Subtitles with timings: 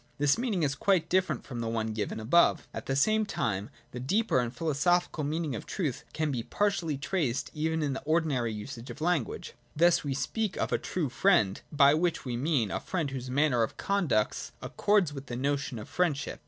[0.17, 2.67] This meaning is quite different from the one given above.
[2.73, 7.51] At the same time the deeper and philosophical meaning of truth can be partially traced
[7.53, 9.53] even in the ordinary usage of language.
[9.75, 13.61] Thus we speak of a true friend; by which we mean a friend whose manner
[13.61, 16.39] of conduct accords with the notion of friendship.